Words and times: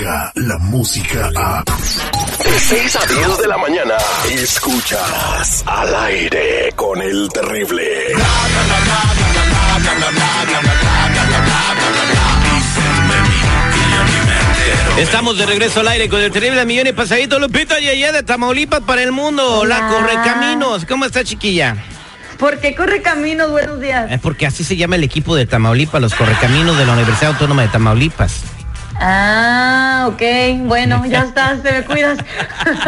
la 0.00 0.58
música 0.58 1.30
a... 1.36 1.62
De 1.62 2.58
6 2.58 2.96
a 2.96 3.06
10 3.06 3.38
de 3.38 3.48
la 3.48 3.58
mañana, 3.58 3.94
escuchas 4.30 5.62
al 5.66 5.94
aire 5.94 6.72
con 6.74 7.02
el 7.02 7.28
terrible. 7.28 7.82
Estamos 14.98 15.36
de 15.36 15.46
regreso 15.46 15.80
al 15.80 15.88
aire 15.88 16.08
con 16.08 16.20
el 16.20 16.30
terrible 16.30 16.64
millón 16.64 16.86
y 16.86 16.92
pasadito 16.92 17.38
Lupita 17.38 17.78
Yeye 17.78 18.12
de 18.12 18.22
Tamaulipas 18.22 18.80
para 18.80 19.02
el 19.02 19.12
mundo. 19.12 19.64
La 19.66 19.78
Hola. 19.78 19.88
Correcaminos. 19.88 20.86
¿Cómo 20.86 21.04
está 21.04 21.24
chiquilla? 21.24 21.76
¿Por 22.38 22.58
qué 22.58 22.74
corre 22.74 23.02
caminos? 23.02 23.50
Buenos 23.50 23.80
días. 23.80 24.10
Es 24.10 24.20
porque 24.20 24.46
así 24.46 24.64
se 24.64 24.76
llama 24.76 24.96
el 24.96 25.04
equipo 25.04 25.36
de 25.36 25.44
Tamaulipas, 25.44 26.00
los 26.00 26.14
Correcaminos 26.14 26.78
de 26.78 26.86
la 26.86 26.94
Universidad 26.94 27.32
Autónoma 27.32 27.62
de 27.62 27.68
Tamaulipas. 27.68 28.59
Ah, 29.00 30.04
ok. 30.08 30.22
Bueno, 30.66 31.04
ya 31.06 31.20
estás, 31.24 31.62
te 31.62 31.72
me 31.72 31.84
cuidas. 31.84 32.18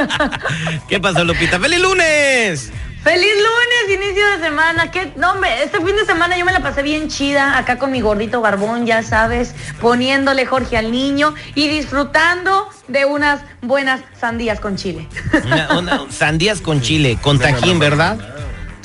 ¿Qué 0.89 1.01
pasó, 1.01 1.25
Lupita? 1.25 1.59
¡Feliz 1.59 1.81
lunes! 1.81 2.71
¡Feliz 3.03 3.33
lunes! 3.35 4.01
Inicio 4.05 4.31
de 4.37 4.45
semana. 4.45 4.91
¿Qué? 4.91 5.13
No, 5.17 5.33
hombre, 5.33 5.65
este 5.65 5.79
fin 5.79 5.97
de 5.97 6.05
semana 6.07 6.37
yo 6.39 6.45
me 6.45 6.53
la 6.53 6.61
pasé 6.61 6.83
bien 6.83 7.09
chida 7.09 7.59
acá 7.59 7.79
con 7.79 7.91
mi 7.91 8.01
gordito 8.01 8.41
barbón, 8.41 8.87
ya 8.87 9.03
sabes, 9.03 9.55
poniéndole 9.81 10.47
Jorge 10.47 10.77
al 10.77 10.93
niño 10.93 11.35
y 11.57 11.67
disfrutando 11.69 12.69
de 12.89 13.05
unas 13.05 13.41
buenas 13.61 14.03
sandías 14.21 14.61
con 14.61 14.77
chile. 14.77 15.09
Una- 15.45 15.79
una- 15.79 16.01
sandías 16.11 16.61
con 16.61 16.81
chile, 16.81 17.19
con 17.21 17.39
tajín, 17.41 17.79
¿verdad? 17.81 18.19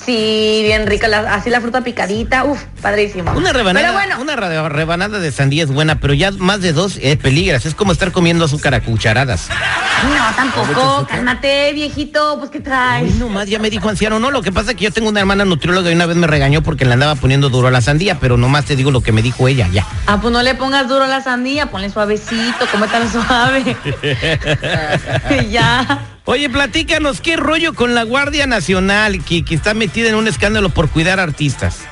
Sí, 0.07 0.61
bien 0.63 0.87
rica, 0.87 1.09
la- 1.09 1.33
así 1.33 1.49
la 1.49 1.59
fruta 1.59 1.81
picadita, 1.81 2.45
uf, 2.45 2.63
padrísimo. 2.81 3.33
Una 3.33 3.51
rebanada, 3.51 3.87
Pero 3.87 3.93
bueno, 3.93 4.21
una 4.21 4.37
rebanada 4.69 5.19
de 5.19 5.31
sandía 5.33 5.65
es 5.65 5.69
buena, 5.69 5.99
pero 5.99 6.13
ya 6.13 6.31
más 6.31 6.61
de 6.61 6.71
dos 6.71 6.97
es 7.01 7.17
peligras. 7.17 7.65
Es 7.65 7.75
como 7.75 7.91
estar 7.91 8.13
comiendo 8.13 8.45
azúcar 8.45 8.73
a 8.73 8.79
cucharadas. 8.79 9.49
no, 9.49 10.35
tampoco, 10.37 11.05
cálmate, 11.09 11.73
viejito, 11.73 12.37
pues 12.39 12.49
¿qué 12.51 12.59
Ay, 12.59 12.63
traes? 12.63 13.15
no 13.15 13.27
más, 13.27 13.49
ya 13.49 13.59
me 13.59 13.69
dijo 13.69 13.89
anciano. 13.89 14.17
No, 14.17 14.31
lo 14.31 14.41
que 14.41 14.53
pasa 14.53 14.71
es 14.71 14.77
que 14.77 14.85
yo 14.85 14.91
tengo 14.91 15.09
una 15.09 15.19
hermana 15.19 15.43
nutrióloga 15.43 15.91
y 15.91 15.93
una 15.95 16.05
vez 16.05 16.15
me 16.15 16.25
regañó 16.27 16.63
porque 16.63 16.85
le 16.85 16.93
andaba 16.93 17.15
poniendo 17.15 17.49
duro 17.49 17.67
a 17.67 17.71
la 17.71 17.81
sandía, 17.81 18.17
pero 18.17 18.37
nomás 18.37 18.63
te 18.63 18.77
digo 18.77 18.91
lo 18.91 19.01
que 19.01 19.11
me 19.11 19.21
dijo 19.21 19.49
ella, 19.49 19.67
ya. 19.73 19.85
Ah, 20.05 20.19
pues 20.21 20.31
no 20.31 20.41
le 20.41 20.55
pongas 20.55 20.87
duro 20.87 21.03
a 21.03 21.07
la 21.07 21.19
sandía, 21.21 21.65
ponle 21.69 21.89
suavecito, 21.89 22.65
cómetela 22.71 23.11
suave. 23.11 23.75
ya. 25.49 25.99
Oye, 26.29 26.49
platícanos, 26.49 27.21
¿qué 27.21 27.37
rollo 27.37 27.73
con 27.73 27.95
la 27.95 28.03
Guardia 28.03 28.47
Nacional 28.47 29.23
que, 29.23 29.45
que 29.45 29.55
está 29.55 29.73
metida 29.73 30.09
en 30.09 30.15
un 30.15 30.27
escándalo 30.27 30.67
por 30.67 30.89
cuidar 30.89 31.21
artistas? 31.21 31.85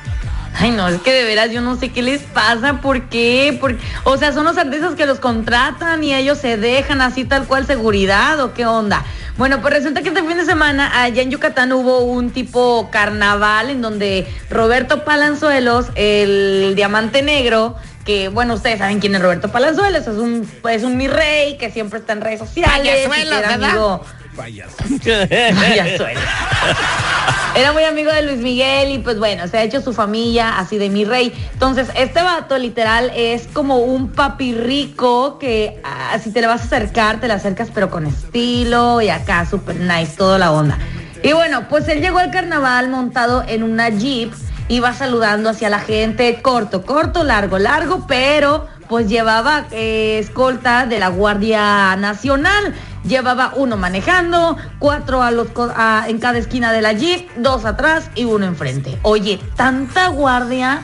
Ay, 0.52 0.72
no, 0.72 0.86
es 0.88 1.00
que 1.00 1.10
de 1.10 1.24
veras 1.24 1.50
yo 1.52 1.62
no 1.62 1.76
sé 1.76 1.88
qué 1.88 2.02
les 2.02 2.20
pasa, 2.20 2.82
¿por 2.82 3.08
qué? 3.08 3.56
Porque, 3.58 3.78
o 4.04 4.18
sea, 4.18 4.34
son 4.34 4.44
los 4.44 4.58
artistas 4.58 4.94
que 4.94 5.06
los 5.06 5.20
contratan 5.20 6.04
y 6.04 6.14
ellos 6.14 6.36
se 6.36 6.58
dejan 6.58 7.00
así 7.00 7.24
tal 7.24 7.46
cual 7.46 7.66
seguridad 7.66 8.38
o 8.40 8.52
qué 8.52 8.66
onda. 8.66 9.06
Bueno, 9.38 9.62
pues 9.62 9.72
resulta 9.72 10.02
que 10.02 10.08
este 10.08 10.22
fin 10.22 10.36
de 10.36 10.44
semana 10.44 11.02
allá 11.02 11.22
en 11.22 11.30
Yucatán 11.30 11.72
hubo 11.72 12.00
un 12.00 12.28
tipo 12.28 12.90
carnaval 12.92 13.70
en 13.70 13.80
donde 13.80 14.26
Roberto 14.50 15.02
Palanzuelos, 15.06 15.86
el 15.94 16.74
diamante 16.76 17.22
negro, 17.22 17.76
que 18.04 18.28
bueno, 18.28 18.54
ustedes 18.54 18.78
saben 18.78 19.00
quién 19.00 19.14
es 19.14 19.22
Roberto 19.22 19.50
Palanzuelos, 19.50 20.02
es 20.02 20.08
un, 20.08 20.46
es 20.70 20.84
un 20.84 20.96
mi 20.98 21.08
rey 21.08 21.56
que 21.56 21.70
siempre 21.70 22.00
está 22.00 22.12
en 22.12 22.20
redes 22.20 22.38
sociales. 22.38 23.08
que 23.08 23.20
era 23.22 23.40
¿verdad? 23.56 24.00
Payasuelo. 24.36 26.20
Era 27.56 27.72
muy 27.72 27.84
amigo 27.84 28.12
de 28.12 28.22
Luis 28.22 28.38
Miguel 28.38 28.92
y 28.92 28.98
pues 28.98 29.18
bueno, 29.18 29.48
se 29.48 29.56
ha 29.56 29.62
hecho 29.62 29.80
su 29.80 29.94
familia 29.94 30.58
así 30.58 30.76
de 30.76 30.90
mi 30.90 31.06
rey. 31.06 31.32
Entonces, 31.54 31.88
este 31.96 32.22
vato 32.22 32.58
literal 32.58 33.10
es 33.16 33.48
como 33.50 33.78
un 33.78 34.12
papi 34.12 34.52
rico 34.52 35.38
que 35.38 35.80
ah, 35.82 36.18
si 36.22 36.32
te 36.32 36.42
le 36.42 36.48
vas 36.48 36.60
a 36.60 36.64
acercar, 36.64 37.18
te 37.18 37.28
le 37.28 37.32
acercas 37.32 37.70
pero 37.74 37.88
con 37.88 38.04
estilo 38.04 39.00
y 39.00 39.08
acá 39.08 39.46
super 39.46 39.76
nice, 39.76 40.16
toda 40.18 40.38
la 40.38 40.52
onda. 40.52 40.78
Y 41.22 41.32
bueno, 41.32 41.66
pues 41.68 41.88
él 41.88 42.02
llegó 42.02 42.18
al 42.18 42.30
carnaval 42.30 42.90
montado 42.90 43.42
en 43.48 43.62
una 43.62 43.88
jeep, 43.88 44.34
iba 44.68 44.92
saludando 44.92 45.48
hacia 45.48 45.70
la 45.70 45.80
gente, 45.80 46.42
corto, 46.42 46.84
corto, 46.84 47.24
largo, 47.24 47.58
largo, 47.58 48.06
pero 48.06 48.66
pues 48.88 49.08
llevaba 49.08 49.66
eh, 49.70 50.18
escolta 50.18 50.86
de 50.86 50.98
la 50.98 51.08
Guardia 51.08 51.96
Nacional. 51.96 52.74
Llevaba 53.06 53.52
uno 53.54 53.76
manejando, 53.76 54.56
cuatro 54.78 55.22
a 55.22 55.30
los 55.30 55.48
a- 55.76 56.06
en 56.08 56.18
cada 56.18 56.38
esquina 56.38 56.72
de 56.72 56.82
la 56.82 56.92
Jeep, 56.92 57.28
dos 57.36 57.64
atrás 57.64 58.10
y 58.14 58.24
uno 58.24 58.46
enfrente. 58.46 58.98
Oye, 59.02 59.40
tanta 59.56 60.08
guardia. 60.08 60.82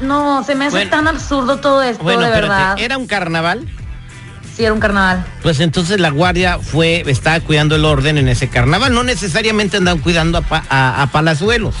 No, 0.00 0.42
se 0.44 0.54
me 0.54 0.66
hace 0.66 0.76
Bueno. 0.76 0.90
tan 0.90 1.08
absurdo 1.08 1.58
todo 1.58 1.82
esto, 1.82 2.02
Bueno, 2.02 2.20
de 2.20 2.26
espérate, 2.28 2.48
verdad. 2.52 2.78
¿era 2.78 2.96
un 2.98 3.06
carnaval? 3.06 3.68
Sí, 4.56 4.64
era 4.64 4.72
un 4.74 4.80
carnaval. 4.80 5.24
Pues 5.42 5.60
entonces 5.60 6.00
la 6.00 6.10
Guardia 6.10 6.58
fue, 6.58 7.02
estaba 7.06 7.40
cuidando 7.40 7.76
el 7.76 7.84
orden 7.84 8.18
en 8.18 8.28
ese 8.28 8.48
carnaval. 8.48 8.92
No 8.92 9.02
necesariamente 9.04 9.76
andan 9.78 9.98
cuidando 9.98 10.38
a, 10.38 10.40
pa- 10.42 10.64
a- 10.68 11.02
a 11.02 11.06
Palazuelos. 11.06 11.74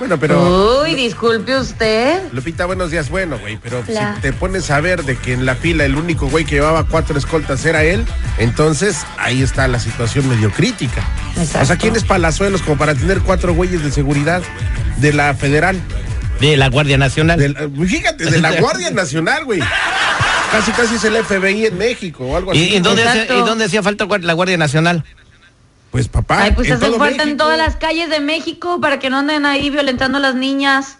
Bueno, 0.00 0.18
pero. 0.18 0.80
Uy, 0.82 0.94
disculpe 0.94 1.56
usted. 1.56 2.22
Lupita, 2.32 2.64
buenos 2.64 2.90
días. 2.90 3.10
Bueno, 3.10 3.38
güey, 3.38 3.58
pero 3.62 3.84
si 3.86 3.92
te 4.22 4.32
pones 4.32 4.70
a 4.70 4.80
ver 4.80 5.04
de 5.04 5.16
que 5.16 5.34
en 5.34 5.44
la 5.46 5.54
fila 5.54 5.84
el 5.84 5.94
único 5.94 6.26
güey 6.28 6.44
que 6.46 6.56
llevaba 6.56 6.84
cuatro 6.86 7.16
escoltas 7.18 7.64
era 7.66 7.84
él, 7.84 8.04
entonces 8.38 9.04
ahí 9.18 9.42
está 9.42 9.68
la 9.68 9.78
situación 9.78 10.26
medio 10.28 10.50
crítica. 10.50 11.04
Exacto. 11.36 11.60
O 11.60 11.66
sea, 11.66 11.76
¿quién 11.76 11.94
es 11.96 12.04
Palazuelos 12.04 12.62
como 12.62 12.78
para 12.78 12.94
tener 12.94 13.20
cuatro 13.20 13.52
güeyes 13.54 13.84
de 13.84 13.90
seguridad 13.92 14.42
de 14.96 15.12
la 15.12 15.34
federal? 15.34 15.78
De 16.40 16.56
la 16.56 16.70
Guardia 16.70 16.96
Nacional. 16.96 17.38
De 17.38 17.50
la- 17.50 17.68
fíjate, 17.86 18.24
de 18.24 18.40
la 18.40 18.58
Guardia 18.58 18.90
Nacional, 18.90 19.44
güey. 19.44 19.60
Casi, 20.50 20.72
casi 20.72 20.94
es 20.96 21.04
el 21.04 21.14
FBI 21.22 21.66
en 21.66 21.76
México 21.78 22.24
o 22.24 22.36
algo 22.36 22.50
así. 22.52 22.70
¿Y, 22.70 22.76
y 22.76 22.80
dónde 22.80 23.02
y 23.28 23.40
dónde 23.46 23.66
hacía 23.66 23.82
falta 23.82 24.06
la 24.22 24.32
Guardia 24.32 24.56
Nacional? 24.56 25.04
Pues 25.90 26.08
papá. 26.08 26.42
Ay, 26.44 26.52
pues 26.52 26.68
en 26.68 26.74
hacen 26.74 26.94
falta 26.98 27.22
en 27.24 27.36
todas 27.36 27.58
las 27.58 27.76
calles 27.76 28.10
de 28.10 28.20
México 28.20 28.80
para 28.80 28.98
que 28.98 29.10
no 29.10 29.18
anden 29.18 29.44
ahí 29.46 29.70
violentando 29.70 30.18
a 30.18 30.20
las 30.20 30.34
niñas. 30.36 30.98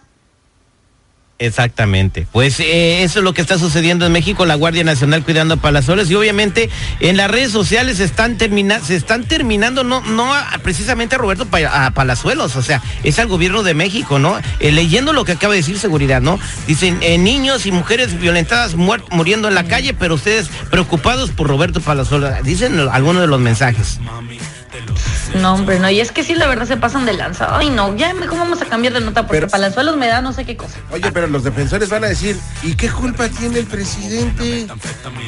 Exactamente. 1.42 2.26
Pues 2.32 2.60
eh, 2.60 3.02
eso 3.02 3.20
es 3.20 3.24
lo 3.24 3.32
que 3.32 3.40
está 3.40 3.58
sucediendo 3.58 4.04
en 4.04 4.12
México, 4.12 4.44
la 4.44 4.56
Guardia 4.56 4.84
Nacional 4.84 5.24
cuidando 5.24 5.54
a 5.54 5.56
Palazuelos 5.56 6.10
y 6.10 6.14
obviamente 6.14 6.68
en 7.00 7.16
las 7.16 7.30
redes 7.30 7.50
sociales 7.50 7.96
se 7.96 8.04
están, 8.04 8.36
termina 8.36 8.78
se 8.80 8.94
están 8.94 9.24
terminando, 9.24 9.82
no, 9.82 10.02
no 10.02 10.34
a- 10.34 10.46
precisamente 10.62 11.14
a 11.14 11.18
Roberto 11.18 11.46
Pa- 11.46 11.86
a 11.86 11.92
Palazuelos, 11.92 12.56
o 12.56 12.62
sea, 12.62 12.82
es 13.04 13.18
al 13.18 13.28
gobierno 13.28 13.62
de 13.62 13.72
México, 13.72 14.18
¿no? 14.18 14.38
Eh, 14.58 14.70
leyendo 14.70 15.14
lo 15.14 15.24
que 15.24 15.32
acaba 15.32 15.54
de 15.54 15.60
decir 15.60 15.78
seguridad, 15.78 16.20
¿no? 16.20 16.38
Dicen 16.66 16.98
eh, 17.00 17.16
niños 17.16 17.64
y 17.64 17.72
mujeres 17.72 18.20
violentadas 18.20 18.76
muer- 18.76 19.02
muriendo 19.10 19.48
en 19.48 19.54
la 19.54 19.64
calle, 19.64 19.94
pero 19.94 20.16
ustedes 20.16 20.50
preocupados 20.70 21.30
por 21.30 21.46
Roberto 21.48 21.80
Palazuelos, 21.80 22.34
dicen 22.44 22.78
algunos 22.92 23.22
de 23.22 23.28
los 23.28 23.40
mensajes. 23.40 23.98
No, 25.34 25.54
hombre, 25.54 25.78
no. 25.78 25.88
Y 25.90 26.00
es 26.00 26.10
que 26.12 26.24
sí, 26.24 26.34
la 26.34 26.46
verdad 26.48 26.66
se 26.66 26.76
pasan 26.76 27.06
de 27.06 27.12
lanza. 27.12 27.56
Ay, 27.56 27.70
no, 27.70 27.94
ya 27.96 28.12
mejor 28.14 28.38
vamos 28.38 28.60
a 28.62 28.64
cambiar 28.66 28.92
de 28.94 29.00
nota 29.00 29.22
porque 29.22 29.38
Pero- 29.40 29.48
Palazuelos 29.50 29.96
me 29.96 30.06
da 30.08 30.20
no 30.20 30.32
sé 30.32 30.44
qué 30.44 30.56
cosa. 30.56 30.78
Oye, 30.90 31.10
pero 31.12 31.26
los 31.28 31.44
defensores 31.44 31.88
van 31.88 32.04
a 32.04 32.08
decir, 32.08 32.36
¿y 32.62 32.74
qué 32.74 32.88
culpa 32.88 33.28
tiene 33.28 33.60
el 33.60 33.66
presidente? 33.66 34.66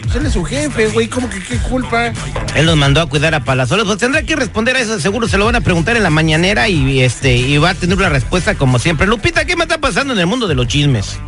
Pues 0.02 0.16
él 0.16 0.26
es 0.26 0.32
su 0.32 0.44
jefe, 0.44 0.88
güey, 0.88 1.08
¿cómo 1.08 1.28
que 1.30 1.40
qué 1.42 1.56
culpa? 1.58 2.12
Él 2.54 2.66
los 2.66 2.76
mandó 2.76 3.00
a 3.00 3.06
cuidar 3.08 3.34
a 3.34 3.44
Palazuelos. 3.44 3.86
Pues 3.86 3.98
tendrá 3.98 4.22
que 4.22 4.36
responder 4.36 4.76
a 4.76 4.80
eso. 4.80 4.98
Seguro 5.00 5.28
se 5.28 5.38
lo 5.38 5.44
van 5.44 5.56
a 5.56 5.60
preguntar 5.60 5.96
en 5.96 6.02
la 6.02 6.10
mañanera 6.10 6.68
y 6.68 7.00
este 7.00 7.36
y 7.36 7.58
va 7.58 7.70
a 7.70 7.74
tener 7.74 7.96
una 7.96 8.08
respuesta 8.08 8.54
como 8.54 8.78
siempre. 8.78 9.06
Lupita, 9.06 9.44
¿qué 9.44 9.56
me 9.56 9.62
está 9.64 9.78
pasando 9.78 10.12
en 10.14 10.18
el 10.20 10.26
mundo 10.26 10.48
de 10.48 10.54
los 10.54 10.66
chismes? 10.66 11.18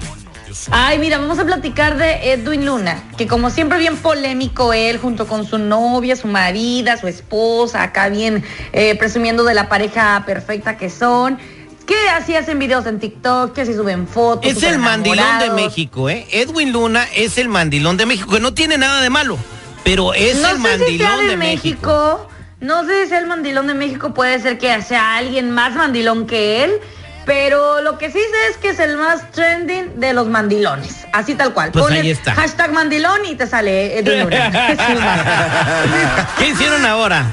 Ay, 0.71 0.99
mira, 0.99 1.19
vamos 1.19 1.39
a 1.39 1.45
platicar 1.45 1.97
de 1.97 2.33
Edwin 2.33 2.65
Luna, 2.65 3.03
que 3.17 3.27
como 3.27 3.51
siempre 3.51 3.79
bien 3.79 3.97
polémico 3.97 4.73
él, 4.73 4.99
junto 4.99 5.27
con 5.27 5.47
su 5.47 5.59
novia, 5.59 6.17
su 6.17 6.27
marida, 6.27 6.97
su 6.97 7.07
esposa, 7.07 7.83
acá 7.83 8.09
bien 8.09 8.43
eh, 8.73 8.95
presumiendo 8.97 9.45
de 9.45 9.55
la 9.55 9.69
pareja 9.69 10.23
perfecta 10.27 10.77
que 10.77 10.91
son. 10.91 11.39
Que 11.87 12.09
así 12.09 12.35
hacen 12.35 12.59
videos 12.59 12.87
en 12.87 12.99
TikTok, 12.99 13.53
que 13.53 13.61
así 13.61 13.75
suben 13.75 14.09
fotos. 14.09 14.51
Es 14.51 14.63
el 14.63 14.79
mandilón 14.79 15.39
de. 15.39 15.51
México, 15.51 16.09
¿eh? 16.09 16.27
Edwin 16.31 16.73
Luna 16.73 17.07
es 17.15 17.37
el 17.37 17.49
mandilón 17.51 17.99
de 17.99 18.07
México, 18.07 18.31
que 18.31 18.41
no 18.41 18.55
tiene 18.55 18.79
nada 18.79 19.03
de 19.03 19.11
malo, 19.11 19.37
pero 19.85 20.15
es 20.15 20.37
no 20.39 20.49
el 20.49 20.57
sé 20.57 20.63
mandilón 20.63 20.89
si 20.89 20.99
sea 20.99 21.17
de, 21.19 21.29
de 21.29 21.37
México. 21.37 21.93
México. 22.19 22.29
No 22.61 22.87
sé 22.87 23.07
si 23.07 23.15
el 23.15 23.27
mandilón 23.27 23.67
de 23.67 23.75
México, 23.75 24.15
puede 24.15 24.41
ser 24.41 24.57
que 24.57 24.81
sea 24.81 25.17
alguien 25.17 25.51
más 25.51 25.75
mandilón 25.75 26.27
que 26.27 26.65
él. 26.65 26.81
Pero 27.25 27.81
lo 27.81 27.97
que 27.99 28.11
sí 28.11 28.19
sé 28.19 28.49
es 28.51 28.57
que 28.59 28.71
es 28.71 28.81
el 28.81 28.97
más 28.97 29.31
trending 29.31 29.99
de 29.99 30.13
los 30.13 30.27
mandilones. 30.29 31.07
Así 31.13 31.35
tal 31.35 31.55
cual. 31.55 31.71
Pues 31.71 31.85
Pones 31.85 32.03
ahí 32.03 32.11
está. 32.11 32.35
Hashtag 32.35 32.73
mandilón 32.73 33.25
y 33.25 33.35
te 33.35 33.47
sale 33.47 33.99
el 33.99 34.27
más. 34.27 34.35
¿Qué 36.39 36.49
hicieron 36.49 36.85
ahora? 36.85 37.25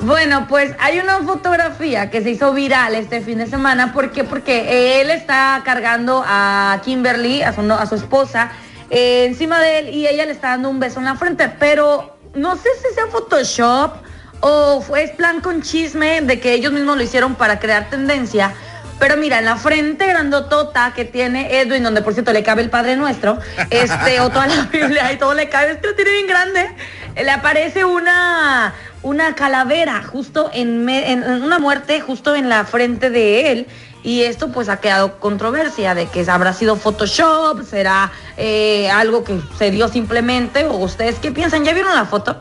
Bueno, 0.00 0.46
pues 0.48 0.72
hay 0.78 1.00
una 1.00 1.18
fotografía 1.18 2.08
que 2.08 2.22
se 2.22 2.30
hizo 2.30 2.52
viral 2.52 2.94
este 2.94 3.20
fin 3.20 3.38
de 3.38 3.46
semana. 3.46 3.92
¿Por 3.92 4.12
qué? 4.12 4.22
Porque 4.24 5.00
él 5.00 5.10
está 5.10 5.60
cargando 5.64 6.24
a 6.26 6.80
Kimberly, 6.84 7.42
a 7.42 7.52
su, 7.52 7.62
no- 7.62 7.74
a 7.74 7.84
su 7.86 7.96
esposa, 7.96 8.50
eh, 8.90 9.24
encima 9.26 9.58
de 9.58 9.78
él 9.80 9.88
y 9.88 10.06
ella 10.06 10.24
le 10.24 10.32
está 10.32 10.50
dando 10.50 10.70
un 10.70 10.78
beso 10.78 11.00
en 11.00 11.06
la 11.06 11.16
frente. 11.16 11.48
Pero 11.58 12.16
no 12.34 12.54
sé 12.54 12.68
si 12.80 12.94
sea 12.94 13.06
Photoshop 13.10 13.94
o 14.40 14.80
fue 14.80 15.02
es 15.02 15.10
plan 15.10 15.40
con 15.40 15.62
chisme 15.62 16.20
de 16.20 16.38
que 16.38 16.52
ellos 16.52 16.72
mismos 16.72 16.96
lo 16.96 17.02
hicieron 17.02 17.34
para 17.34 17.58
crear 17.58 17.90
tendencia. 17.90 18.52
Pero 18.98 19.16
mira, 19.16 19.38
en 19.38 19.44
la 19.44 19.56
frente 19.56 20.06
grandotota 20.06 20.92
que 20.94 21.04
tiene 21.04 21.60
Edwin, 21.60 21.82
donde 21.84 22.02
por 22.02 22.14
cierto 22.14 22.32
le 22.32 22.42
cabe 22.42 22.62
el 22.62 22.70
Padre 22.70 22.96
Nuestro, 22.96 23.38
este, 23.70 24.20
o 24.20 24.28
toda 24.30 24.46
la 24.48 24.62
Biblia 24.72 25.12
y 25.12 25.16
todo 25.18 25.34
le 25.34 25.48
cabe, 25.48 25.72
es 25.72 25.76
que 25.78 25.86
lo 25.88 25.94
tiene 25.94 26.10
bien 26.10 26.26
grande, 26.26 26.68
le 27.16 27.30
aparece 27.30 27.84
una, 27.84 28.74
una 29.02 29.34
calavera 29.36 30.02
justo 30.02 30.50
en, 30.52 30.84
me- 30.84 31.12
en- 31.12 31.22
en 31.22 31.42
una 31.42 31.58
muerte 31.58 32.00
justo 32.00 32.34
en 32.34 32.48
la 32.48 32.64
frente 32.64 33.10
de 33.10 33.52
él. 33.52 33.66
Y 34.04 34.22
esto 34.22 34.50
pues 34.52 34.68
ha 34.68 34.78
quedado 34.80 35.18
controversia 35.18 35.94
de 35.94 36.06
que 36.06 36.24
habrá 36.30 36.52
sido 36.52 36.76
Photoshop, 36.76 37.64
será 37.68 38.12
eh, 38.36 38.88
algo 38.90 39.24
que 39.24 39.40
se 39.58 39.70
dio 39.72 39.88
simplemente, 39.88 40.66
o 40.66 40.74
ustedes 40.76 41.16
qué 41.20 41.32
piensan, 41.32 41.64
¿ya 41.64 41.72
vieron 41.72 41.94
la 41.94 42.04
foto? 42.04 42.40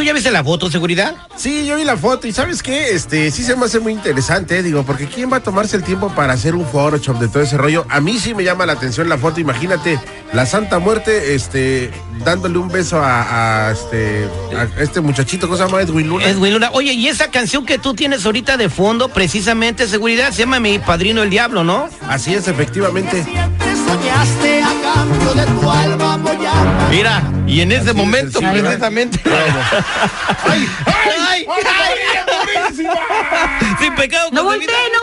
¿Tú 0.00 0.04
ya 0.04 0.14
viste 0.14 0.30
la 0.30 0.42
foto, 0.42 0.70
seguridad? 0.70 1.14
Sí, 1.36 1.66
yo 1.66 1.76
vi 1.76 1.84
la 1.84 1.94
foto 1.94 2.26
y 2.26 2.32
¿sabes 2.32 2.62
qué? 2.62 2.94
Este, 2.94 3.30
sí 3.30 3.44
se 3.44 3.54
me 3.54 3.66
hace 3.66 3.80
muy 3.80 3.92
interesante, 3.92 4.56
eh, 4.56 4.62
digo, 4.62 4.82
porque 4.82 5.06
¿quién 5.06 5.30
va 5.30 5.36
a 5.36 5.42
tomarse 5.42 5.76
el 5.76 5.84
tiempo 5.84 6.08
para 6.14 6.32
hacer 6.32 6.54
un 6.54 6.64
Photoshop 6.64 7.18
de 7.18 7.28
todo 7.28 7.42
ese 7.42 7.58
rollo? 7.58 7.84
A 7.90 8.00
mí 8.00 8.18
sí 8.18 8.32
me 8.32 8.42
llama 8.42 8.64
la 8.64 8.72
atención 8.72 9.10
la 9.10 9.18
foto, 9.18 9.40
imagínate, 9.40 10.00
la 10.32 10.46
Santa 10.46 10.78
Muerte, 10.78 11.34
este, 11.34 11.90
dándole 12.24 12.56
un 12.56 12.68
beso 12.68 12.98
a, 12.98 13.66
a, 13.68 13.72
este, 13.72 14.26
a 14.56 14.82
este 14.82 15.02
muchachito, 15.02 15.46
¿cómo 15.46 15.58
se 15.58 15.64
llama? 15.64 15.82
Edwin 15.82 16.08
Luna. 16.08 16.24
Edwin 16.24 16.54
Luna. 16.54 16.70
Oye, 16.72 16.94
y 16.94 17.08
esa 17.08 17.30
canción 17.30 17.66
que 17.66 17.76
tú 17.76 17.92
tienes 17.92 18.24
ahorita 18.24 18.56
de 18.56 18.70
fondo, 18.70 19.10
precisamente, 19.10 19.86
seguridad, 19.86 20.32
se 20.32 20.38
llama 20.38 20.60
Mi 20.60 20.78
Padrino 20.78 21.22
el 21.22 21.28
Diablo, 21.28 21.62
¿no? 21.62 21.90
Así 22.08 22.32
es, 22.32 22.48
efectivamente. 22.48 23.26
Soñaste 23.94 24.62
a 24.62 24.72
cambio 24.82 25.34
de 25.34 25.46
tu 25.46 25.70
alma 25.70 26.16
voy 26.18 26.46
a 26.46 26.88
Mira, 26.90 27.22
y 27.46 27.60
en 27.60 27.72
ese 27.72 27.80
Así 27.80 27.90
es, 27.90 27.96
momento, 27.96 28.38
sí, 28.38 28.44
¿verdad? 28.44 28.60
precisamente. 28.62 29.20
¡Ay, 30.44 30.68
¡Ay! 31.26 31.46
Sin 33.78 33.94
pecado 33.94 34.28
No 34.32 34.44
concebido. 34.44 34.72
volteen, 34.72 34.92
no 34.92 35.00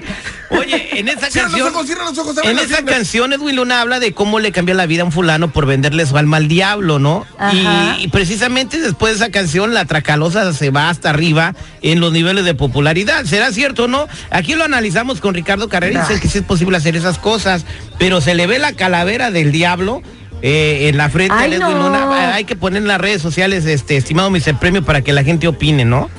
volteen. 0.00 0.14
Oye, 0.50 0.98
en 0.98 1.08
esa 1.08 1.30
Cierra 1.30 1.48
los 1.48 1.56
canción. 1.56 1.74
ojos, 1.74 1.86
cierra 1.86 2.04
los 2.04 2.18
ojos, 2.18 2.38
abre 2.38 2.50
En 2.50 2.58
esa 2.58 2.84
canción 2.84 3.32
Edwin 3.32 3.56
Luna 3.56 3.80
habla 3.80 3.98
de 4.00 4.12
cómo 4.12 4.40
le 4.40 4.52
cambió 4.52 4.74
la 4.74 4.86
vida 4.86 5.02
a 5.02 5.04
un 5.06 5.12
fulano 5.12 5.50
por 5.52 5.66
venderle 5.66 6.04
su 6.06 6.16
alma 6.16 6.36
al 6.36 6.48
diablo, 6.48 6.98
¿no? 6.98 7.26
Y, 7.98 8.08
precisamente 8.08 8.80
después 8.80 9.18
de 9.18 9.24
esa 9.24 9.32
canción 9.32 9.74
la 9.74 9.84
Tracalosa 9.84 10.52
se 10.52 10.70
va 10.70 10.90
hasta 10.90 11.10
arriba 11.10 11.54
en 11.82 12.00
los 12.00 12.12
niveles 12.12 12.44
de 12.44 12.54
popularidad. 12.54 13.24
¿Será 13.24 13.52
cierto 13.52 13.84
o 13.84 13.88
no? 13.88 14.06
Aquí 14.30 14.54
lo 14.54 14.64
analizamos 14.64 15.20
con 15.20 15.34
Ricardo 15.34 15.68
Carrera 15.68 16.04
y 16.04 16.08
dice 16.08 16.20
que 16.20 16.28
sí 16.28 16.38
es 16.38 16.44
posible 16.44 16.76
hacer 16.76 16.96
esas 16.96 17.18
cosas, 17.18 17.64
pero 17.98 18.20
se 18.20 18.34
le 18.34 18.46
ve 18.46 18.58
la 18.58 18.72
calavera 18.72 19.30
del 19.30 19.52
diablo. 19.52 20.02
eh, 20.42 20.88
en 20.88 20.98
la 20.98 21.08
frente 21.08 21.34
Ay, 21.38 21.50
de 21.50 21.56
Edwin 21.56 21.78
no. 21.78 21.84
Luna, 21.84 22.34
hay 22.34 22.44
que 22.44 22.54
poner 22.54 22.82
en 22.82 22.88
las 22.88 23.00
redes 23.00 23.22
sociales, 23.22 23.64
este, 23.64 23.96
estimado 23.96 24.28
Mr. 24.30 24.58
Premio, 24.60 24.84
para 24.84 25.00
que 25.00 25.14
la 25.14 25.24
gente 25.24 25.48
opine, 25.48 25.86
¿no? 25.86 26.10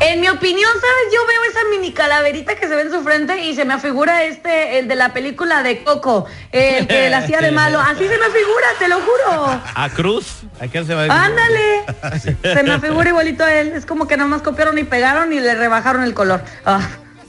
En 0.00 0.20
mi 0.20 0.28
opinión, 0.28 0.70
¿sabes? 0.74 1.12
Yo 1.12 1.26
veo 1.26 1.44
esa 1.50 1.60
mini 1.70 1.92
calaverita 1.92 2.54
que 2.54 2.68
se 2.68 2.76
ve 2.76 2.82
en 2.82 2.92
su 2.92 3.02
frente 3.02 3.44
y 3.44 3.54
se 3.54 3.64
me 3.64 3.74
afigura 3.74 4.24
este, 4.24 4.78
el 4.78 4.86
de 4.86 4.94
la 4.94 5.12
película 5.12 5.62
de 5.62 5.82
Coco, 5.82 6.26
el 6.52 6.86
que 6.86 7.10
la 7.10 7.18
hacía 7.18 7.40
de 7.40 7.50
malo. 7.52 7.80
Así 7.80 8.06
se 8.06 8.18
me 8.18 8.26
afigura, 8.26 8.66
te 8.78 8.88
lo 8.88 8.96
juro. 9.00 9.60
A 9.74 9.88
Cruz, 9.90 10.42
¿a 10.60 10.68
qué 10.68 10.84
se 10.84 10.94
va 10.94 11.04
Ándale. 11.04 11.84
Se 12.42 12.62
me 12.62 12.72
afigura 12.72 13.08
igualito 13.08 13.44
a 13.44 13.52
él. 13.52 13.72
Es 13.74 13.86
como 13.86 14.06
que 14.06 14.16
nomás 14.16 14.42
copiaron 14.42 14.78
y 14.78 14.84
pegaron 14.84 15.32
y 15.32 15.40
le 15.40 15.54
rebajaron 15.54 16.04
el 16.04 16.14
color. 16.14 16.42
Ah. 16.64 16.80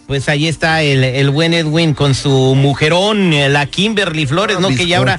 Pues 0.08 0.28
ahí 0.28 0.48
está 0.48 0.82
el, 0.82 1.04
el 1.04 1.30
buen 1.30 1.54
Edwin 1.54 1.94
con 1.94 2.16
su 2.16 2.56
mujerón, 2.56 3.32
la 3.54 3.66
Kimberly 3.68 4.26
Flores, 4.26 4.60
¿no? 4.60 4.70
Que 4.70 4.88
ya 4.88 4.98
ahora 4.98 5.18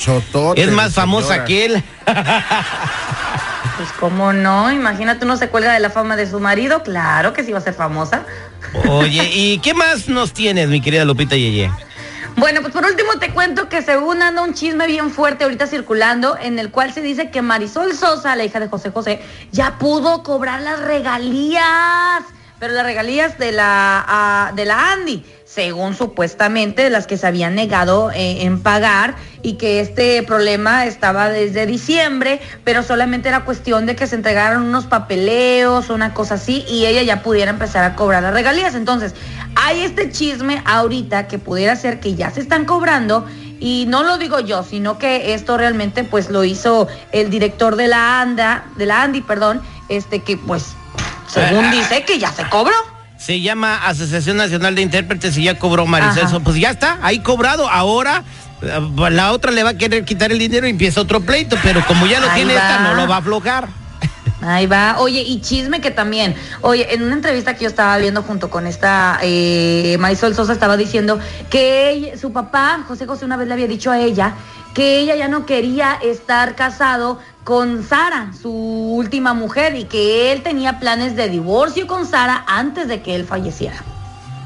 es 0.57 0.71
más 0.73 0.95
famosa 0.95 1.45
que 1.45 1.67
él. 1.67 1.83
Pues 3.81 3.93
cómo 3.93 4.35
no, 4.35 4.71
imagínate 4.71 5.25
uno 5.25 5.39
se 5.39 5.49
cuelga 5.49 5.73
de 5.73 5.81
la 5.81 5.89
fama 5.89 6.15
de 6.15 6.29
su 6.29 6.39
marido, 6.39 6.83
claro 6.83 7.33
que 7.33 7.43
sí 7.43 7.51
va 7.51 7.61
a 7.61 7.63
ser 7.63 7.73
famosa. 7.73 8.25
Oye, 8.87 9.31
¿y 9.33 9.59
qué 9.61 9.73
más 9.73 10.07
nos 10.07 10.35
tienes, 10.35 10.69
mi 10.69 10.83
querida 10.83 11.07
Lupita 11.07 11.35
Yeye? 11.35 11.71
Bueno, 12.37 12.61
pues 12.61 12.75
por 12.75 12.85
último 12.85 13.13
te 13.19 13.31
cuento 13.31 13.71
que 13.71 13.81
según 13.81 14.21
anda 14.21 14.43
un 14.43 14.53
chisme 14.53 14.87
bien 14.87 15.11
fuerte 15.11 15.45
ahorita 15.45 15.67
circulando, 15.67 16.37
en 16.39 16.59
el 16.59 16.71
cual 16.71 16.93
se 16.93 17.01
dice 17.01 17.31
que 17.31 17.41
Marisol 17.41 17.97
Sosa, 17.97 18.37
la 18.37 18.45
hija 18.45 18.61
de 18.61 18.69
José 18.69 18.91
José, 18.91 19.23
ya 19.51 19.79
pudo 19.79 20.23
cobrar 20.25 20.61
las 20.61 20.81
regalías, 20.81 22.23
pero 22.61 22.75
las 22.75 22.85
regalías 22.85 23.39
de 23.39 23.53
la, 23.53 24.53
de 24.55 24.67
la 24.67 24.93
Andy, 24.93 25.25
según 25.47 25.97
supuestamente 25.97 26.91
las 26.91 27.07
que 27.07 27.17
se 27.17 27.27
habían 27.27 27.55
negado 27.55 28.13
eh, 28.13 28.43
en 28.43 28.63
pagar 28.63 29.17
y 29.43 29.55
que 29.55 29.81
este 29.81 30.23
problema 30.23 30.85
estaba 30.85 31.31
desde 31.31 31.65
diciembre, 31.65 32.41
pero 32.63 32.83
solamente 32.83 33.31
era 33.31 33.47
cuestión 33.47 33.87
de 33.87 33.97
que 33.97 34.07
se 34.07 34.15
entregaran 34.15 34.63
unos 34.63 34.85
papeleos 34.85 35.89
una 35.89 36.13
cosa 36.13 36.35
así 36.35 36.65
y 36.69 36.85
ella 36.85 37.03
ya 37.03 37.23
pudiera 37.23 37.51
empezar 37.51 37.83
a 37.83 37.97
cobrar 37.97 38.23
las 38.23 38.35
regalías. 38.35 38.75
Entonces, 38.75 39.15
hay 39.57 39.81
este 39.81 40.13
chisme 40.13 40.63
ahorita 40.67 41.27
que 41.27 41.39
pudiera 41.39 41.75
ser 41.77 41.99
que 41.99 42.15
ya 42.15 42.31
se 42.31 42.41
están 42.41 42.67
cobrando 42.67 43.27
y 43.59 43.87
no 43.89 44.03
lo 44.03 44.19
digo 44.19 44.39
yo, 44.41 44.63
sino 44.63 44.99
que 44.99 45.35
esto 45.35 45.57
realmente 45.57 46.05
pues 46.05 46.31
lo 46.31 46.45
hizo 46.45 46.89
el 47.13 47.31
director 47.31 47.77
de 47.77 47.89
la 47.89 48.21
ANDA, 48.21 48.65
de 48.77 48.87
la 48.87 49.03
Andy, 49.03 49.23
perdón, 49.23 49.63
este 49.89 50.21
que 50.21 50.37
pues 50.37 50.75
según 51.33 51.71
dice 51.71 52.05
que 52.05 52.19
ya 52.19 52.33
se 52.33 52.49
cobró. 52.49 52.75
Se 53.17 53.41
llama 53.41 53.87
Asociación 53.87 54.39
Nacional 54.39 54.75
de 54.75 54.83
Intérpretes 54.83 55.37
y 55.37 55.45
ya 55.45 55.59
cobró 55.59 55.87
Marisol. 55.87 56.19
Ajá. 56.25 56.29
Sosa. 56.29 56.41
Pues 56.45 56.57
ya 56.57 56.71
está, 56.71 56.99
ahí 57.03 57.19
cobrado. 57.21 57.69
Ahora 57.69 58.25
eh, 58.63 58.81
la 59.11 59.33
otra 59.33 59.51
le 59.51 59.63
va 59.63 59.71
a 59.71 59.75
querer 59.75 60.05
quitar 60.05 60.33
el 60.33 60.39
dinero 60.39 60.67
y 60.67 60.71
empieza 60.71 61.01
otro 61.03 61.21
pleito, 61.21 61.57
pero 61.63 61.85
como 61.87 62.07
ya 62.07 62.19
lo 62.21 62.31
Ahí 62.31 62.37
tiene 62.37 62.55
esta, 62.55 62.81
no 62.81 62.95
lo 62.95 63.07
va 63.07 63.17
a 63.17 63.19
aflojar. 63.19 63.69
Ahí 64.43 64.65
va. 64.65 64.97
Oye, 65.01 65.21
y 65.21 65.43
chisme 65.43 65.83
que 65.83 65.91
también. 65.91 66.35
Oye, 66.63 66.95
en 66.95 67.03
una 67.03 67.13
entrevista 67.13 67.53
que 67.55 67.65
yo 67.65 67.69
estaba 67.69 67.99
viendo 67.99 68.23
junto 68.23 68.49
con 68.49 68.67
esta 68.67 69.19
eh, 69.23 69.97
Marisol 70.01 70.35
Sosa, 70.35 70.55
estaba 70.55 70.79
diciendo 70.79 71.21
que 71.51 71.91
ella- 71.91 72.17
su 72.19 72.33
papá, 72.33 72.81
José 72.89 73.07
José, 73.07 73.27
una 73.27 73.37
vez 73.37 73.49
le 73.49 73.53
había 73.53 73.67
dicho 73.69 73.91
a 73.91 73.99
ella 73.99 74.33
que 74.73 75.01
ella 75.01 75.15
ya 75.17 75.29
no 75.29 75.45
quería 75.47 75.99
estar 76.03 76.55
casado 76.55 77.19
con 77.51 77.83
Sara, 77.85 78.31
su 78.41 78.49
última 78.53 79.35
mujer, 79.35 79.75
y 79.75 79.83
que 79.83 80.31
él 80.31 80.43
tenía 80.45 80.79
planes 80.79 81.17
de 81.17 81.29
divorcio 81.29 81.89
con 81.89 82.07
Sara 82.07 82.45
antes 82.47 82.87
de 82.87 83.03
que 83.03 83.17
él 83.17 83.25
falleciera. 83.25 83.75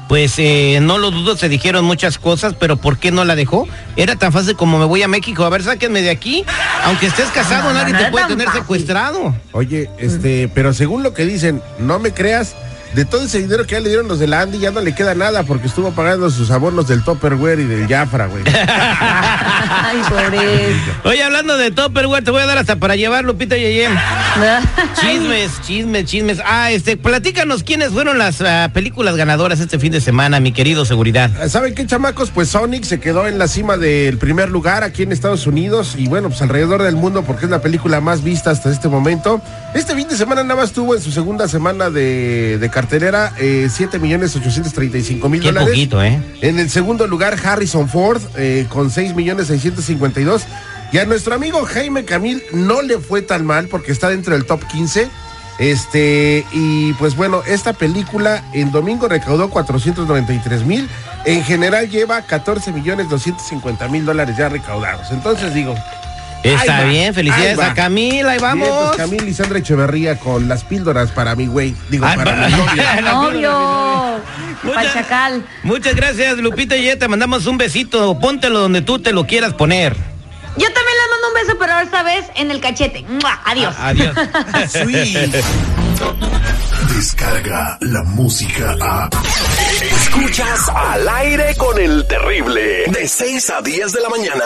Pues 0.09 0.33
eh, 0.39 0.79
no 0.81 0.97
lo 0.97 1.11
dudo, 1.11 1.37
se 1.37 1.47
dijeron 1.47 1.85
muchas 1.85 2.17
cosas, 2.17 2.55
pero 2.59 2.77
¿por 2.77 2.97
qué 2.97 3.11
no 3.11 3.23
la 3.23 3.35
dejó? 3.35 3.67
Era 3.95 4.15
tan 4.15 4.31
fácil 4.33 4.55
como 4.55 4.79
me 4.79 4.85
voy 4.85 5.03
a 5.03 5.07
México. 5.07 5.45
A 5.45 5.49
ver, 5.49 5.61
sáquenme 5.61 6.01
de 6.01 6.09
aquí. 6.09 6.43
Aunque 6.85 7.05
estés 7.05 7.27
casado, 7.29 7.65
No, 7.65 7.73
no, 7.73 7.79
nadie 7.79 7.93
no 7.93 7.99
te 7.99 8.11
puede 8.11 8.25
tener 8.25 8.47
fácil. 8.47 8.61
secuestrado. 8.61 9.35
Oye, 9.51 9.87
este, 9.99 10.49
pero 10.55 10.73
según 10.73 11.03
lo 11.03 11.13
que 11.13 11.25
dicen, 11.25 11.61
no 11.77 11.99
me 11.99 12.11
creas, 12.11 12.55
de 12.95 13.03
todo 13.03 13.23
ese 13.23 13.39
dinero 13.39 13.65
que 13.65 13.73
ya 13.73 13.81
le 13.81 13.89
dieron 13.89 14.07
los 14.07 14.19
de 14.19 14.27
la 14.27 14.39
Andy 14.39 14.57
ya 14.57 14.71
no 14.71 14.79
le 14.79 14.95
queda 14.95 15.13
nada 15.15 15.43
porque 15.43 15.67
estuvo 15.67 15.91
pagando 15.91 16.29
sus 16.29 16.49
abonos 16.49 16.87
del 16.87 17.03
Topperware 17.03 17.59
y 17.59 17.65
del 17.65 17.87
Jafra, 17.89 18.27
güey. 18.27 18.41
Ay, 18.47 20.01
pobre. 20.07 20.75
Oye, 21.03 21.21
hablando 21.21 21.57
de 21.57 21.71
Topperware, 21.71 22.23
te 22.23 22.31
voy 22.31 22.41
a 22.41 22.45
dar 22.45 22.57
hasta 22.57 22.77
para 22.77 22.95
llevar, 22.95 23.25
Lupita 23.25 23.57
Yeye. 23.57 23.89
Chismes, 25.01 25.61
chismes, 25.61 26.05
chismes. 26.05 26.41
Ah, 26.45 26.71
este, 26.71 26.95
platícanos 26.95 27.63
quiénes 27.63 27.89
fueron 27.89 28.17
las 28.17 28.39
ah, 28.41 28.69
películas 28.73 29.17
ganadoras 29.17 29.59
este 29.59 29.77
fin 29.77 29.91
de 29.91 29.99
semana, 29.99 30.39
mi 30.39 30.53
querido 30.53 30.85
seguridad. 30.85 31.29
¿Saben 31.49 31.75
qué, 31.75 31.85
chamacos? 31.85 32.31
Pues 32.31 32.49
Sonic 32.49 32.85
se 32.85 33.01
quedó 33.01 33.27
en 33.27 33.37
la 33.37 33.49
cima 33.49 33.75
del 33.75 34.17
primer 34.17 34.49
lugar 34.49 34.83
aquí 34.83 35.03
en 35.03 35.11
Estados 35.11 35.47
Unidos 35.47 35.95
y 35.97 36.07
bueno, 36.07 36.29
pues 36.29 36.41
alrededor 36.41 36.81
del 36.81 36.95
mundo 36.95 37.23
porque 37.23 37.45
es 37.45 37.51
la 37.51 37.61
película 37.61 37.99
más 37.99 38.23
vista 38.23 38.51
hasta 38.51 38.71
este 38.71 38.87
momento. 38.87 39.41
Este 39.73 39.93
fin 39.95 40.07
de 40.07 40.15
semana 40.15 40.43
nada 40.43 40.61
más 40.61 40.71
tuvo 40.71 40.95
en 40.95 41.01
su 41.01 41.11
segunda 41.11 41.49
semana 41.49 41.89
de, 41.89 42.57
de 42.57 42.69
cartelera 42.85 43.33
eh, 43.39 43.67
7 43.69 43.97
millones 43.97 44.35
835 44.35 45.27
mil 45.27 45.41
Qué 45.41 45.47
dólares. 45.47 45.69
poquito, 45.69 46.03
¿eh? 46.03 46.21
En 46.41 46.59
el 46.59 46.69
segundo 46.69 47.07
lugar, 47.07 47.35
Harrison 47.43 47.89
Ford 47.89 48.21
eh, 48.37 48.67
con 48.69 48.91
6 48.91 49.15
millones 49.15 49.47
652. 49.47 50.43
Y 50.91 50.99
a 50.99 51.05
nuestro 51.05 51.33
amigo 51.33 51.65
Jaime 51.65 52.05
Camil 52.05 52.43
no 52.53 52.83
le 52.83 52.99
fue 52.99 53.23
tan 53.23 53.43
mal 53.43 53.67
porque 53.69 53.91
está 53.91 54.09
dentro 54.09 54.33
del 54.35 54.45
top 54.45 54.63
15. 54.67 55.09
Este, 55.57 56.45
y 56.51 56.93
pues 56.93 57.15
bueno, 57.15 57.41
esta 57.47 57.73
película 57.73 58.43
en 58.53 58.71
domingo 58.71 59.07
recaudó 59.07 59.49
493 59.49 60.63
mil. 60.63 60.87
En 61.25 61.43
general 61.43 61.89
lleva 61.89 62.21
14 62.21 62.71
millones 62.71 63.09
250 63.09 63.87
mil 63.87 64.05
dólares 64.05 64.37
ya 64.37 64.47
recaudados. 64.47 65.11
Entonces 65.11 65.55
digo, 65.55 65.73
Está 66.53 66.83
bien, 66.83 67.13
felicidades 67.13 67.59
a 67.59 67.73
Camila, 67.73 68.31
ahí 68.33 68.39
vamos. 68.39 68.67
bien, 68.67 68.79
pues, 68.85 68.97
Camil 68.97 69.27
y 69.29 69.33
Sandra 69.33 69.59
Echeverría 69.59 70.19
con 70.19 70.47
las 70.47 70.63
píldoras 70.63 71.11
para 71.11 71.35
mi 71.35 71.47
güey. 71.47 71.75
Digo, 71.89 72.05
Ay, 72.05 72.17
para 72.17 72.31
va- 72.35 72.37
mi 72.47 72.51
novia. 72.53 73.01
Novio. 73.01 74.19
Muchas- 74.63 74.85
Pachacal. 74.85 75.45
Muchas 75.63 75.95
gracias, 75.95 76.37
Lupita 76.37 76.75
Yeye, 76.75 76.95
te 76.95 77.07
mandamos 77.07 77.45
un 77.47 77.57
besito. 77.57 78.17
Póntelo 78.19 78.59
donde 78.59 78.81
tú 78.81 78.99
te 78.99 79.11
lo 79.11 79.25
quieras 79.27 79.53
poner. 79.53 79.95
Yo 80.57 80.67
también 80.71 80.95
les 80.97 81.09
mando 81.09 81.27
un 81.27 81.33
beso, 81.33 81.57
pero 81.59 81.79
esta 81.79 82.03
vez 82.03 82.25
en 82.35 82.49
el 82.51 82.61
cachete. 82.61 83.03
¡Mua! 83.09 83.41
Adiós. 83.45 83.75
Ah, 83.77 83.87
Adiós. 83.89 84.15
Descarga 86.95 87.77
la 87.81 88.03
música 88.03 88.75
a. 88.81 89.09
Escuchas 89.81 90.69
al 90.73 91.07
aire 91.09 91.53
con 91.57 91.77
el 91.79 92.05
terrible. 92.07 92.83
De 92.87 93.07
6 93.07 93.49
a 93.49 93.61
10 93.61 93.91
de 93.91 94.01
la 94.01 94.09
mañana. 94.09 94.43